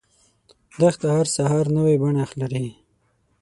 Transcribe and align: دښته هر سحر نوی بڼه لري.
دښته 0.79 1.07
هر 1.15 1.25
سحر 1.35 1.65
نوی 1.77 1.95
بڼه 2.01 2.25
لري. 2.41 2.67